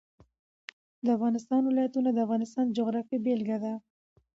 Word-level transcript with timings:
د 1.05 1.07
افغانستان 1.17 1.61
ولايتونه 1.65 2.09
د 2.13 2.17
افغانستان 2.25 2.63
د 2.67 2.71
جغرافیې 2.77 3.17
بېلګه 3.25 3.57
ده. 3.63 3.73